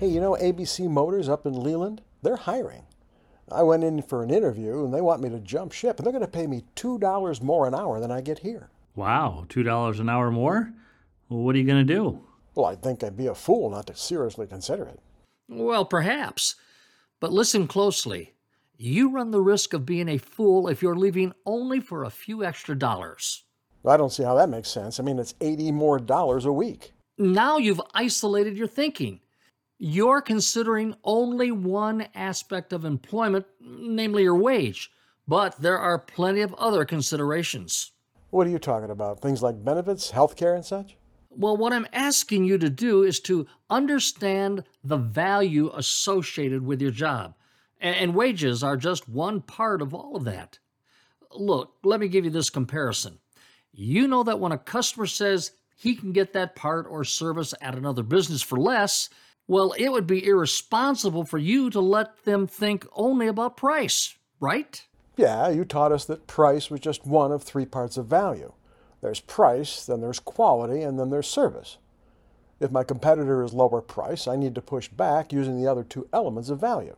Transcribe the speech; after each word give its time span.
Hey, 0.00 0.06
you 0.06 0.18
know 0.18 0.32
ABC 0.32 0.88
Motors 0.88 1.28
up 1.28 1.44
in 1.44 1.52
Leland? 1.52 2.00
They're 2.22 2.36
hiring. 2.36 2.84
I 3.52 3.62
went 3.62 3.84
in 3.84 4.00
for 4.00 4.22
an 4.22 4.30
interview 4.30 4.82
and 4.82 4.94
they 4.94 5.02
want 5.02 5.20
me 5.20 5.28
to 5.28 5.38
jump 5.40 5.72
ship, 5.72 5.98
and 5.98 6.06
they're 6.06 6.12
going 6.14 6.24
to 6.24 6.26
pay 6.26 6.46
me 6.46 6.64
$2 6.74 7.42
more 7.42 7.68
an 7.68 7.74
hour 7.74 8.00
than 8.00 8.10
I 8.10 8.22
get 8.22 8.38
here. 8.38 8.70
Wow, 8.96 9.44
$2 9.50 10.00
an 10.00 10.08
hour 10.08 10.30
more? 10.30 10.72
Well, 11.28 11.40
what 11.40 11.54
are 11.54 11.58
you 11.58 11.66
going 11.66 11.86
to 11.86 11.94
do? 11.94 12.18
Well, 12.54 12.64
I'd 12.64 12.82
think 12.82 13.04
I'd 13.04 13.14
be 13.14 13.26
a 13.26 13.34
fool 13.34 13.68
not 13.68 13.88
to 13.88 13.94
seriously 13.94 14.46
consider 14.46 14.84
it. 14.84 15.00
Well, 15.50 15.84
perhaps. 15.84 16.54
But 17.20 17.34
listen 17.34 17.68
closely. 17.68 18.32
You 18.78 19.10
run 19.10 19.32
the 19.32 19.42
risk 19.42 19.74
of 19.74 19.84
being 19.84 20.08
a 20.08 20.16
fool 20.16 20.66
if 20.66 20.80
you're 20.80 20.96
leaving 20.96 21.34
only 21.44 21.78
for 21.78 22.04
a 22.04 22.10
few 22.10 22.42
extra 22.42 22.74
dollars. 22.74 23.44
I 23.86 23.98
don't 23.98 24.14
see 24.14 24.22
how 24.22 24.36
that 24.36 24.48
makes 24.48 24.70
sense. 24.70 24.98
I 24.98 25.02
mean, 25.02 25.18
it's 25.18 25.34
80 25.42 25.72
more 25.72 25.98
dollars 25.98 26.46
a 26.46 26.52
week. 26.52 26.94
Now 27.18 27.58
you've 27.58 27.82
isolated 27.92 28.56
your 28.56 28.66
thinking. 28.66 29.20
You're 29.82 30.20
considering 30.20 30.94
only 31.04 31.50
one 31.50 32.06
aspect 32.14 32.74
of 32.74 32.84
employment, 32.84 33.46
namely 33.62 34.24
your 34.24 34.36
wage, 34.36 34.90
but 35.26 35.58
there 35.58 35.78
are 35.78 35.98
plenty 35.98 36.42
of 36.42 36.52
other 36.58 36.84
considerations. 36.84 37.92
What 38.28 38.46
are 38.46 38.50
you 38.50 38.58
talking 38.58 38.90
about? 38.90 39.20
Things 39.20 39.42
like 39.42 39.64
benefits, 39.64 40.10
health 40.10 40.36
care, 40.36 40.54
and 40.54 40.62
such? 40.62 40.98
Well, 41.30 41.56
what 41.56 41.72
I'm 41.72 41.86
asking 41.94 42.44
you 42.44 42.58
to 42.58 42.68
do 42.68 43.04
is 43.04 43.20
to 43.20 43.46
understand 43.70 44.64
the 44.84 44.98
value 44.98 45.70
associated 45.74 46.62
with 46.62 46.82
your 46.82 46.90
job. 46.90 47.32
And 47.80 48.14
wages 48.14 48.62
are 48.62 48.76
just 48.76 49.08
one 49.08 49.40
part 49.40 49.80
of 49.80 49.94
all 49.94 50.14
of 50.14 50.24
that. 50.24 50.58
Look, 51.32 51.76
let 51.84 52.00
me 52.00 52.08
give 52.08 52.26
you 52.26 52.30
this 52.30 52.50
comparison. 52.50 53.18
You 53.72 54.06
know 54.06 54.24
that 54.24 54.40
when 54.40 54.52
a 54.52 54.58
customer 54.58 55.06
says 55.06 55.52
he 55.74 55.94
can 55.94 56.12
get 56.12 56.34
that 56.34 56.54
part 56.54 56.86
or 56.86 57.02
service 57.02 57.54
at 57.62 57.76
another 57.76 58.02
business 58.02 58.42
for 58.42 58.58
less, 58.58 59.08
well, 59.50 59.72
it 59.72 59.88
would 59.88 60.06
be 60.06 60.24
irresponsible 60.24 61.24
for 61.24 61.36
you 61.36 61.70
to 61.70 61.80
let 61.80 62.24
them 62.24 62.46
think 62.46 62.86
only 62.92 63.26
about 63.26 63.56
price, 63.56 64.16
right? 64.38 64.86
Yeah, 65.16 65.48
you 65.48 65.64
taught 65.64 65.90
us 65.90 66.04
that 66.04 66.28
price 66.28 66.70
was 66.70 66.78
just 66.78 67.04
one 67.04 67.32
of 67.32 67.42
three 67.42 67.66
parts 67.66 67.96
of 67.96 68.06
value. 68.06 68.52
There's 69.02 69.18
price, 69.18 69.84
then 69.84 70.02
there's 70.02 70.20
quality, 70.20 70.82
and 70.82 71.00
then 71.00 71.10
there's 71.10 71.26
service. 71.26 71.78
If 72.60 72.70
my 72.70 72.84
competitor 72.84 73.42
is 73.42 73.52
lower 73.52 73.80
price, 73.80 74.28
I 74.28 74.36
need 74.36 74.54
to 74.54 74.62
push 74.62 74.86
back 74.86 75.32
using 75.32 75.60
the 75.60 75.68
other 75.68 75.82
two 75.82 76.06
elements 76.12 76.48
of 76.48 76.60
value. 76.60 76.94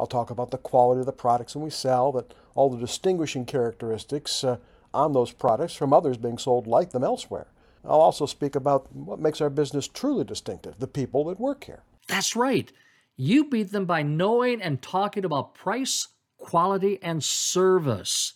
I'll 0.00 0.06
talk 0.06 0.30
about 0.30 0.50
the 0.50 0.56
quality 0.56 1.00
of 1.00 1.06
the 1.06 1.12
products 1.12 1.54
when 1.54 1.62
we 1.62 1.70
sell, 1.70 2.10
that 2.12 2.32
all 2.54 2.70
the 2.70 2.78
distinguishing 2.78 3.44
characteristics 3.44 4.42
uh, 4.44 4.56
on 4.94 5.12
those 5.12 5.32
products 5.32 5.74
from 5.74 5.92
others 5.92 6.16
being 6.16 6.38
sold 6.38 6.66
like 6.66 6.92
them 6.92 7.04
elsewhere. 7.04 7.48
I'll 7.84 8.00
also 8.00 8.26
speak 8.26 8.54
about 8.54 8.94
what 8.94 9.18
makes 9.18 9.40
our 9.40 9.50
business 9.50 9.88
truly 9.88 10.24
distinctive, 10.24 10.78
the 10.78 10.86
people 10.86 11.24
that 11.24 11.40
work 11.40 11.64
here. 11.64 11.82
That's 12.08 12.36
right. 12.36 12.70
You 13.16 13.48
beat 13.48 13.72
them 13.72 13.86
by 13.86 14.02
knowing 14.02 14.62
and 14.62 14.80
talking 14.80 15.24
about 15.24 15.54
price, 15.54 16.08
quality, 16.38 16.98
and 17.02 17.22
service. 17.22 18.34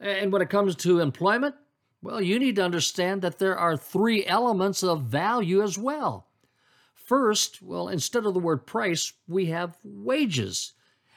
And 0.00 0.32
when 0.32 0.42
it 0.42 0.50
comes 0.50 0.74
to 0.76 1.00
employment, 1.00 1.54
well, 2.02 2.20
you 2.20 2.38
need 2.38 2.56
to 2.56 2.64
understand 2.64 3.22
that 3.22 3.38
there 3.38 3.58
are 3.58 3.76
three 3.76 4.24
elements 4.26 4.82
of 4.82 5.02
value 5.02 5.62
as 5.62 5.78
well. 5.78 6.28
First, 6.94 7.62
well, 7.62 7.88
instead 7.88 8.26
of 8.26 8.34
the 8.34 8.40
word 8.40 8.66
price, 8.66 9.12
we 9.28 9.46
have 9.46 9.76
wages. 9.84 10.72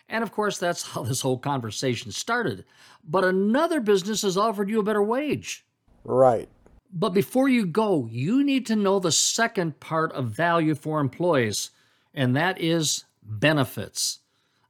And 0.08 0.23
of 0.23 0.31
course, 0.31 0.58
that's 0.58 0.83
how 0.93 1.03
this 1.03 1.21
whole 1.21 1.38
conversation 1.38 2.11
started. 2.11 2.66
But 3.03 3.23
another 3.23 3.80
business 3.80 4.21
has 4.21 4.38
offered 4.38 4.69
you 4.69 4.80
a 4.80 4.83
better 4.83 5.03
wage. 5.03 5.66
Right. 6.03 6.49
But 6.91 7.09
before 7.09 7.47
you 7.47 7.65
go, 7.65 8.07
you 8.11 8.43
need 8.43 8.65
to 8.67 8.75
know 8.75 8.99
the 8.99 9.11
second 9.11 9.79
part 9.79 10.11
of 10.13 10.29
value 10.29 10.73
for 10.73 10.99
employees, 10.99 11.69
and 12.13 12.35
that 12.35 12.59
is 12.59 13.05
benefits. 13.23 14.19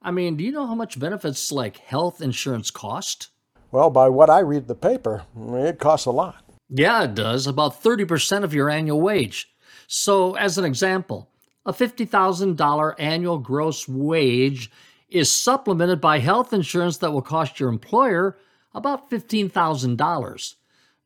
I 0.01 0.11
mean, 0.11 0.35
do 0.35 0.44
you 0.44 0.51
know 0.51 0.67
how 0.67 0.75
much 0.75 0.99
benefits 0.99 1.51
like 1.51 1.77
health 1.77 2.21
insurance 2.21 2.71
cost? 2.71 3.29
Well, 3.71 3.89
by 3.89 4.09
what 4.09 4.29
I 4.29 4.39
read 4.39 4.67
the 4.67 4.75
paper, 4.75 5.23
it 5.38 5.79
costs 5.79 6.07
a 6.07 6.11
lot. 6.11 6.44
Yeah, 6.69 7.03
it 7.03 7.16
does. 7.16 7.47
About 7.47 7.81
30% 7.81 8.44
of 8.44 8.53
your 8.53 8.69
annual 8.69 9.01
wage. 9.01 9.53
So, 9.88 10.35
as 10.35 10.57
an 10.57 10.65
example, 10.65 11.29
a 11.65 11.73
$50,000 11.73 12.95
annual 12.99 13.38
gross 13.38 13.88
wage 13.88 14.71
is 15.09 15.31
supplemented 15.31 15.99
by 15.99 16.19
health 16.19 16.53
insurance 16.53 16.97
that 16.97 17.11
will 17.11 17.21
cost 17.21 17.59
your 17.59 17.69
employer 17.69 18.38
about 18.73 19.09
$15,000. 19.09 20.55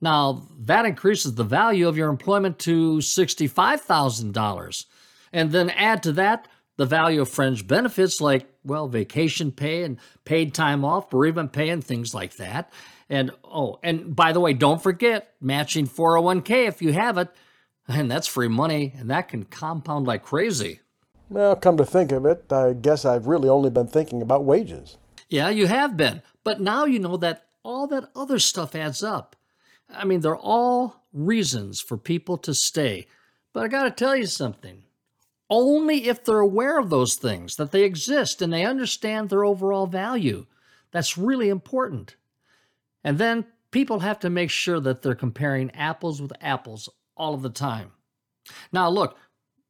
Now, 0.04 0.50
that 0.60 0.86
increases 0.86 1.36
the 1.36 1.46
value 1.46 1.88
of 1.88 1.96
your 1.96 2.10
employment 2.10 2.60
to 2.60 2.98
$65,000. 2.98 4.86
And 5.32 5.52
then 5.54 5.70
add 5.70 6.04
to 6.04 6.12
that 6.12 6.50
the 6.76 6.86
value 6.86 7.22
of 7.22 7.30
fringe 7.30 7.66
benefits 7.66 8.20
like, 8.20 8.46
well, 8.66 8.90
vacation 8.90 9.54
pay 9.54 9.84
and 9.84 9.98
paid 10.26 10.54
time 10.54 10.84
off, 10.84 11.10
bereavement 11.10 11.54
pay, 11.54 11.70
and 11.70 11.82
things 11.82 12.14
like 12.14 12.36
that. 12.36 12.70
And 13.10 13.32
oh, 13.46 13.80
and 13.82 14.14
by 14.14 14.34
the 14.34 14.42
way, 14.42 14.52
don't 14.52 14.84
forget 14.84 15.36
matching 15.40 15.88
401k 15.88 16.68
if 16.68 16.82
you 16.82 16.92
have 16.92 17.18
it. 17.18 17.30
And 17.88 18.12
that's 18.12 18.28
free 18.28 18.50
money, 18.50 18.94
and 18.98 19.10
that 19.10 19.30
can 19.30 19.44
compound 19.46 20.06
like 20.06 20.24
crazy. 20.24 20.82
Well, 21.30 21.56
come 21.56 21.78
to 21.78 21.86
think 21.86 22.12
of 22.12 22.26
it, 22.26 22.52
I 22.52 22.74
guess 22.74 23.06
I've 23.06 23.28
really 23.28 23.48
only 23.48 23.70
been 23.70 23.88
thinking 23.88 24.22
about 24.22 24.44
wages. 24.44 24.98
Yeah, 25.30 25.48
you 25.48 25.68
have 25.68 25.96
been. 25.96 26.22
But 26.44 26.60
now 26.60 26.84
you 26.84 27.00
know 27.00 27.16
that 27.18 27.46
all 27.64 27.88
that 27.88 28.10
other 28.14 28.40
stuff 28.40 28.76
adds 28.76 29.02
up. 29.02 29.38
I 29.96 30.06
mean, 30.06 30.22
they're 30.22 30.36
all 30.36 31.04
reasons 31.14 31.80
for 31.82 31.98
people 31.98 32.38
to 32.40 32.54
stay. 32.54 33.08
But 33.54 33.64
I 33.64 33.68
got 33.68 33.84
to 33.84 33.92
tell 33.92 34.16
you 34.16 34.26
something 34.26 34.84
only 35.50 36.08
if 36.08 36.24
they're 36.24 36.40
aware 36.40 36.80
of 36.80 36.90
those 36.90 37.16
things, 37.16 37.58
that 37.58 37.72
they 37.72 37.84
exist 37.84 38.42
and 38.42 38.52
they 38.52 38.66
understand 38.66 39.30
their 39.30 39.46
overall 39.46 39.86
value. 39.86 40.48
That's 40.92 41.18
really 41.18 41.50
important. 41.50 42.16
And 43.04 43.20
then 43.20 43.46
people 43.70 44.00
have 44.00 44.20
to 44.22 44.30
make 44.32 44.50
sure 44.50 44.80
that 44.80 45.02
they're 45.02 45.14
comparing 45.14 45.70
apples 45.72 46.22
with 46.22 46.34
apples 46.42 46.90
all 47.16 47.36
of 47.36 47.44
the 47.44 47.50
time. 47.52 47.92
Now, 48.72 48.90
look, 48.90 49.18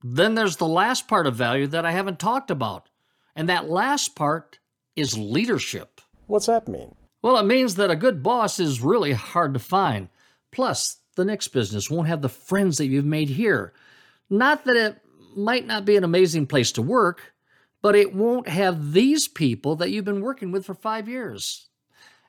then 0.01 0.35
there's 0.35 0.57
the 0.57 0.67
last 0.67 1.07
part 1.07 1.27
of 1.27 1.35
value 1.35 1.67
that 1.67 1.85
I 1.85 1.91
haven't 1.91 2.19
talked 2.19 2.49
about. 2.49 2.87
And 3.35 3.49
that 3.49 3.69
last 3.69 4.15
part 4.15 4.59
is 4.95 5.17
leadership. 5.17 5.99
What's 6.27 6.45
that 6.45 6.67
mean? 6.67 6.95
Well, 7.21 7.37
it 7.37 7.45
means 7.45 7.75
that 7.75 7.91
a 7.91 7.95
good 7.95 8.21
boss 8.21 8.59
is 8.59 8.81
really 8.81 9.13
hard 9.13 9.53
to 9.53 9.59
find. 9.59 10.09
Plus, 10.53 10.97
the 11.15 11.25
next 11.25 11.49
business 11.49 11.89
won't 11.89 12.07
have 12.07 12.21
the 12.21 12.29
friends 12.29 12.77
that 12.77 12.85
you've 12.85 13.05
made 13.05 13.29
here. 13.29 13.73
Not 14.29 14.65
that 14.65 14.75
it 14.77 15.01
might 15.35 15.65
not 15.65 15.83
be 15.83 15.97
an 15.97 16.03
amazing 16.03 16.47
place 16.47 16.71
to 16.73 16.81
work, 16.81 17.33
but 17.81 17.95
it 17.95 18.15
won't 18.15 18.47
have 18.47 18.93
these 18.93 19.27
people 19.27 19.75
that 19.75 19.89
you've 19.89 20.05
been 20.05 20.21
working 20.21 20.51
with 20.51 20.65
for 20.65 20.73
five 20.73 21.09
years. 21.09 21.67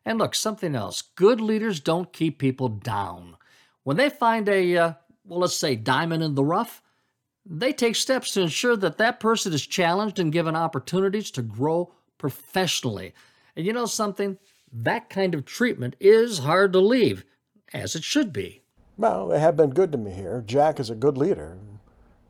And 0.04 0.18
look, 0.18 0.34
something 0.34 0.74
else 0.74 1.02
good 1.02 1.40
leaders 1.40 1.80
don't 1.80 2.12
keep 2.12 2.38
people 2.38 2.68
down. 2.68 3.36
When 3.84 3.96
they 3.96 4.10
find 4.10 4.48
a, 4.48 4.76
uh, 4.76 4.92
well, 5.24 5.40
let's 5.40 5.56
say, 5.56 5.76
diamond 5.76 6.22
in 6.22 6.34
the 6.34 6.44
rough, 6.44 6.82
they 7.46 7.72
take 7.72 7.94
steps 7.94 8.32
to 8.32 8.40
ensure 8.40 8.76
that 8.76 8.98
that 8.98 9.20
person 9.20 9.52
is 9.52 9.66
challenged 9.66 10.18
and 10.18 10.32
given 10.32 10.56
opportunities 10.56 11.30
to 11.32 11.42
grow 11.42 11.92
professionally. 12.16 13.14
And 13.54 13.66
you 13.66 13.72
know 13.72 13.86
something? 13.86 14.38
That 14.72 15.10
kind 15.10 15.34
of 15.34 15.44
treatment 15.44 15.94
is 16.00 16.38
hard 16.38 16.72
to 16.72 16.80
leave, 16.80 17.24
as 17.74 17.94
it 17.94 18.04
should 18.04 18.32
be. 18.32 18.62
Well, 18.96 19.28
they 19.28 19.40
have 19.40 19.56
been 19.56 19.70
good 19.70 19.92
to 19.92 19.98
me 19.98 20.12
here. 20.12 20.42
Jack 20.46 20.78
is 20.78 20.88
a 20.88 20.94
good 20.94 21.18
leader. 21.18 21.58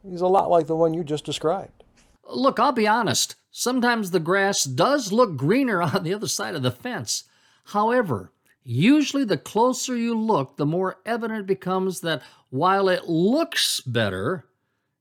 He's 0.03 0.23
a 0.23 0.27
lot 0.27 0.51
like 0.51 0.67
the 0.67 0.77
one 0.77 0.95
you 0.95 1.05
just 1.05 1.25
described. 1.25 1.85
Look, 2.29 2.59
I'll 2.59 2.73
be 2.73 2.89
honest. 2.89 3.37
Sometimes 3.51 4.11
the 4.11 4.21
grass 4.21 4.65
does 4.65 5.13
look 5.13 5.37
greener 5.37 5.83
on 5.83 6.03
the 6.03 6.15
other 6.15 6.27
side 6.27 6.55
of 6.55 6.63
the 6.63 6.71
fence. 6.71 7.25
However, 7.67 8.33
usually 8.63 9.25
the 9.25 9.39
closer 9.39 9.95
you 9.97 10.19
look, 10.19 10.57
the 10.57 10.67
more 10.67 10.97
evident 11.05 11.41
it 11.41 11.47
becomes 11.47 12.01
that 12.01 12.23
while 12.51 12.89
it 12.89 13.05
looks 13.07 13.81
better, 13.81 14.47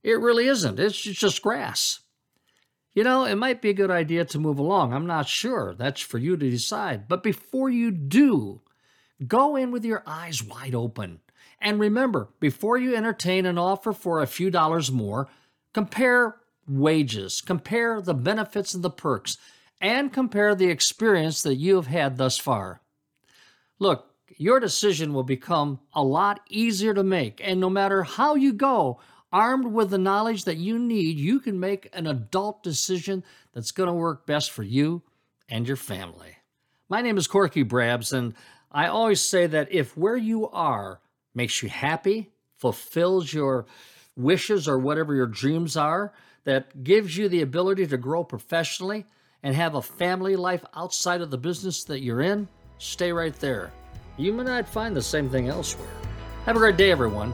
it 0.03 0.19
really 0.19 0.47
isn't. 0.47 0.79
It's 0.79 0.99
just 0.99 1.41
grass. 1.41 2.01
You 2.93 3.03
know, 3.03 3.25
it 3.25 3.35
might 3.35 3.61
be 3.61 3.69
a 3.69 3.73
good 3.73 3.89
idea 3.89 4.25
to 4.25 4.39
move 4.39 4.59
along. 4.59 4.93
I'm 4.93 5.07
not 5.07 5.27
sure. 5.27 5.73
That's 5.73 6.01
for 6.01 6.19
you 6.19 6.37
to 6.37 6.49
decide. 6.49 7.07
But 7.07 7.23
before 7.23 7.69
you 7.69 7.89
do, 7.89 8.61
go 9.25 9.55
in 9.55 9.71
with 9.71 9.85
your 9.85 10.03
eyes 10.05 10.43
wide 10.43 10.75
open. 10.75 11.19
And 11.59 11.79
remember, 11.79 12.29
before 12.39 12.77
you 12.77 12.95
entertain 12.95 13.45
an 13.45 13.57
offer 13.57 13.93
for 13.93 14.21
a 14.21 14.27
few 14.27 14.49
dollars 14.49 14.91
more, 14.91 15.29
compare 15.73 16.37
wages, 16.67 17.41
compare 17.41 18.01
the 18.01 18.13
benefits 18.13 18.73
and 18.73 18.83
the 18.83 18.89
perks, 18.89 19.37
and 19.79 20.13
compare 20.13 20.55
the 20.55 20.69
experience 20.69 21.41
that 21.41 21.55
you 21.55 21.75
have 21.75 21.87
had 21.87 22.17
thus 22.17 22.37
far. 22.37 22.81
Look, 23.79 24.07
your 24.37 24.59
decision 24.59 25.13
will 25.13 25.23
become 25.23 25.79
a 25.93 26.03
lot 26.03 26.39
easier 26.49 26.93
to 26.93 27.03
make, 27.03 27.41
and 27.43 27.59
no 27.59 27.69
matter 27.69 28.03
how 28.03 28.35
you 28.35 28.53
go, 28.53 28.99
armed 29.31 29.65
with 29.65 29.89
the 29.89 29.97
knowledge 29.97 30.45
that 30.45 30.57
you 30.57 30.77
need, 30.79 31.17
you 31.17 31.39
can 31.39 31.59
make 31.59 31.89
an 31.93 32.07
adult 32.07 32.63
decision 32.63 33.23
that's 33.53 33.71
going 33.71 33.87
to 33.87 33.93
work 33.93 34.25
best 34.25 34.51
for 34.51 34.63
you 34.63 35.01
and 35.49 35.67
your 35.67 35.77
family. 35.77 36.37
My 36.87 37.01
name 37.01 37.17
is 37.17 37.27
Corky 37.27 37.63
Brabbs, 37.63 38.13
and 38.13 38.33
I 38.73 38.87
always 38.87 39.21
say 39.21 39.45
that 39.47 39.71
if 39.71 39.95
where 39.95 40.17
you 40.17 40.49
are 40.49 40.99
makes 41.35 41.61
you 41.61 41.69
happy, 41.69 42.31
fulfills 42.57 43.31
your 43.31 43.65
wishes 44.15 44.67
or 44.67 44.79
whatever 44.79 45.13
your 45.13 45.27
dreams 45.27 45.77
are 45.77 46.13
that 46.45 46.83
gives 46.83 47.15
you 47.15 47.29
the 47.29 47.41
ability 47.41 47.87
to 47.87 47.97
grow 47.97 48.23
professionally 48.23 49.05
and 49.43 49.55
have 49.55 49.75
a 49.75 49.81
family 49.81 50.35
life 50.35 50.63
outside 50.75 51.21
of 51.21 51.29
the 51.29 51.37
business 51.37 51.83
that 51.83 52.01
you're 52.01 52.21
in, 52.21 52.47
stay 52.77 53.11
right 53.11 53.35
there. 53.39 53.71
You 54.17 54.33
may 54.33 54.43
not 54.43 54.67
find 54.67 54.95
the 54.95 55.01
same 55.01 55.29
thing 55.29 55.49
elsewhere. 55.49 55.89
Have 56.45 56.55
a 56.55 56.59
great 56.59 56.77
day, 56.77 56.91
everyone. 56.91 57.33